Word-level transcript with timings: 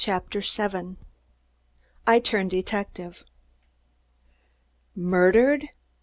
CHAPTER 0.03 0.41
SEVEN 0.41 0.97
I 2.07 2.17
TURN 2.19 2.47
DETECTIVE 2.47 3.23
Murdered! 4.95 5.69